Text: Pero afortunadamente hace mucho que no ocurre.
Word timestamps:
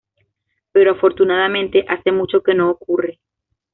Pero 0.71 0.93
afortunadamente 0.93 1.85
hace 1.87 2.11
mucho 2.11 2.41
que 2.41 2.55
no 2.55 2.71
ocurre. 2.71 3.19